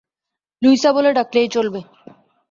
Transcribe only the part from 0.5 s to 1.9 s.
Luisa বলে ডাকলেই চলবে।